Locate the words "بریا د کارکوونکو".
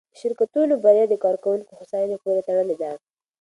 0.83-1.71